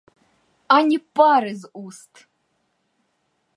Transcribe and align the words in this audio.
Ані 0.67 0.97
пари 0.99 1.55
з 1.55 1.69
уст. 1.73 2.27